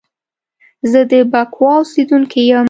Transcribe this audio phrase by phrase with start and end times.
[0.91, 2.59] زه د بکواه اوسیدونکی یم